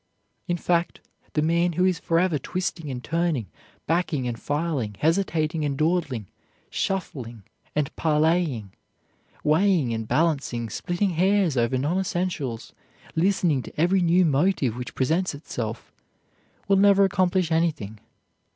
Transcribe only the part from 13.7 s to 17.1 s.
every new motive which presents itself, will never